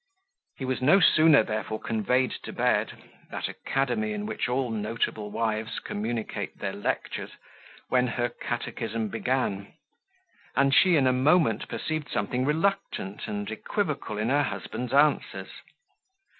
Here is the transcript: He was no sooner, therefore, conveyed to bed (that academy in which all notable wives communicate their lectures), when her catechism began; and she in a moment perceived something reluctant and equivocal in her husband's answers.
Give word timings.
He 0.57 0.65
was 0.65 0.81
no 0.81 0.99
sooner, 0.99 1.43
therefore, 1.43 1.79
conveyed 1.79 2.31
to 2.31 2.51
bed 2.51 2.97
(that 3.29 3.47
academy 3.47 4.13
in 4.13 4.25
which 4.25 4.49
all 4.49 4.71
notable 4.71 5.29
wives 5.29 5.77
communicate 5.79 6.57
their 6.57 6.73
lectures), 6.73 7.33
when 7.89 8.07
her 8.07 8.29
catechism 8.29 9.09
began; 9.09 9.75
and 10.55 10.73
she 10.73 10.95
in 10.95 11.05
a 11.05 11.13
moment 11.13 11.67
perceived 11.67 12.09
something 12.09 12.45
reluctant 12.45 13.27
and 13.27 13.51
equivocal 13.51 14.17
in 14.17 14.29
her 14.29 14.41
husband's 14.41 14.91
answers. 14.91 15.51